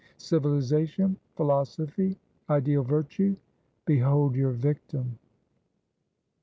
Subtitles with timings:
[0.17, 2.17] Civilization, Philosophy,
[2.49, 3.35] Ideal Virtue!
[3.85, 5.19] behold your victim!